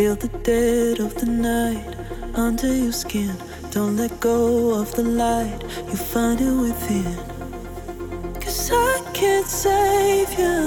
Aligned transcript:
Feel 0.00 0.16
the 0.16 0.28
dead 0.50 0.98
of 0.98 1.14
the 1.16 1.26
night 1.26 1.84
under 2.34 2.74
your 2.74 2.90
skin. 2.90 3.36
Don't 3.70 3.98
let 3.98 4.18
go 4.18 4.80
of 4.80 4.94
the 4.94 5.02
light, 5.02 5.60
you 5.88 5.96
find 6.12 6.40
it 6.40 6.56
within. 6.64 7.14
Cause 8.40 8.70
I 8.72 8.96
can't 9.12 9.46
save 9.46 10.30
you. 10.38 10.58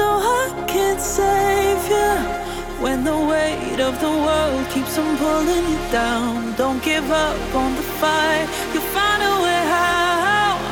No, 0.00 0.10
I 0.22 0.64
can't 0.68 1.00
save 1.00 1.82
you. 1.94 2.12
When 2.80 3.02
the 3.02 3.18
weight 3.30 3.80
of 3.80 3.98
the 4.00 4.12
world 4.26 4.70
keeps 4.70 4.96
on 4.96 5.18
pulling 5.18 5.66
you 5.72 5.80
down, 5.90 6.54
don't 6.54 6.80
give 6.80 7.10
up 7.10 7.54
on 7.56 7.74
the 7.74 7.86
fight. 8.00 8.46
You'll 8.72 8.90
find 8.94 9.20
a 9.20 9.34
way 9.46 9.62
out. 9.66 10.62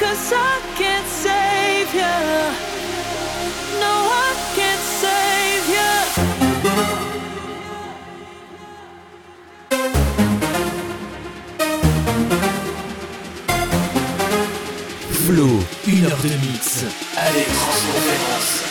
Cause 0.00 0.32
I 0.32 0.54
can't 0.78 1.08
save 1.08 1.92
you. 1.92 2.67
Flo, 15.28 15.46
une 15.86 16.06
heure 16.06 16.22
de 16.22 16.28
mix. 16.40 16.86
Allez, 17.14 17.44
transconférence. 17.44 18.62